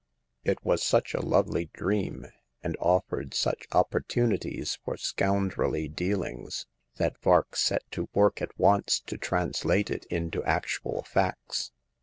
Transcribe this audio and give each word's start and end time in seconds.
"It 0.51 0.65
was 0.65 0.81
such 0.81 1.13
a 1.13 1.21
lovely 1.21 1.65
dream, 1.73 2.25
and 2.63 2.75
offered 2.79 3.35
such 3.35 3.67
opportunities 3.71 4.79
for 4.83 4.97
scoundrelly 4.97 5.87
dealings, 5.89 6.65
that 6.95 7.19
Vark 7.21 7.55
set 7.55 7.83
to 7.91 8.09
work 8.15 8.41
at 8.41 8.57
once 8.59 8.99
to 9.01 9.17
translate 9.19 9.91
it 9.91 10.05
into 10.05 10.43
actual 10.43 11.03
facts. 11.03 11.71